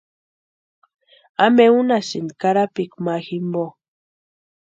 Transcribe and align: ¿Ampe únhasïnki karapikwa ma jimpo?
¿Ampe 1.45 1.65
únhasïnki 1.79 2.33
karapikwa 2.41 2.99
ma 3.05 3.15
jimpo? 3.25 3.65